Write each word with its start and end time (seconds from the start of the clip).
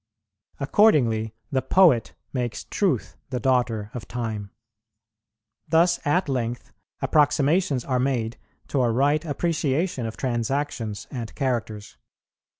Accordingly 0.59 1.35
the 1.51 1.61
Poet 1.61 2.15
makes 2.33 2.63
Truth 2.63 3.17
the 3.29 3.39
daughter 3.39 3.91
of 3.93 4.07
Time.[47:1] 4.07 4.49
Thus 5.67 5.99
at 6.03 6.27
length 6.27 6.73
approximations 7.03 7.85
are 7.85 7.99
made 7.99 8.37
to 8.69 8.81
a 8.81 8.89
right 8.91 9.23
appreciation 9.23 10.07
of 10.07 10.17
transactions 10.17 11.05
and 11.11 11.35
characters. 11.35 11.97